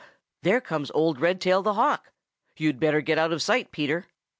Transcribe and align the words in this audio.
There 0.41 0.61
comes 0.61 0.89
old 0.95 1.19
Redtail 1.19 1.61
the 1.61 1.75
Hawk. 1.75 2.09
You'd 2.57 2.79
better 2.79 3.01
get 3.01 3.19
out 3.19 3.31
of 3.31 3.39
sight, 3.39 3.71
Peter." 3.71 4.07